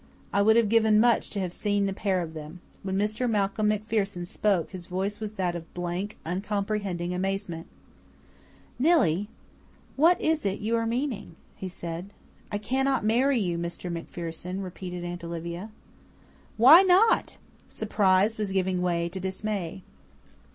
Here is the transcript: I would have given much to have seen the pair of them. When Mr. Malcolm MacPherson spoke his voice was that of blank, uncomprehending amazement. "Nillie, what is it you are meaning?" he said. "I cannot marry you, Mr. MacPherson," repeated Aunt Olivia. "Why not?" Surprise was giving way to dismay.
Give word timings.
I 0.33 0.41
would 0.41 0.55
have 0.55 0.67
given 0.67 0.99
much 0.99 1.29
to 1.29 1.39
have 1.41 1.53
seen 1.53 1.85
the 1.85 1.93
pair 1.93 2.23
of 2.23 2.33
them. 2.33 2.59
When 2.81 2.97
Mr. 2.97 3.29
Malcolm 3.29 3.67
MacPherson 3.69 4.25
spoke 4.25 4.71
his 4.71 4.87
voice 4.87 5.19
was 5.19 5.33
that 5.33 5.55
of 5.55 5.71
blank, 5.75 6.17
uncomprehending 6.25 7.13
amazement. 7.13 7.67
"Nillie, 8.79 9.29
what 9.95 10.19
is 10.19 10.43
it 10.43 10.59
you 10.59 10.75
are 10.75 10.87
meaning?" 10.87 11.35
he 11.55 11.69
said. 11.69 12.09
"I 12.51 12.57
cannot 12.57 13.05
marry 13.05 13.37
you, 13.39 13.59
Mr. 13.59 13.91
MacPherson," 13.91 14.61
repeated 14.63 15.03
Aunt 15.03 15.23
Olivia. 15.23 15.69
"Why 16.57 16.81
not?" 16.81 17.37
Surprise 17.67 18.39
was 18.39 18.51
giving 18.51 18.81
way 18.81 19.07
to 19.07 19.19
dismay. 19.19 19.83